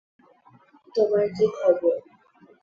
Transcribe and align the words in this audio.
তোমার 0.95 1.25
কি 1.35 1.45
খবর? 1.57 1.95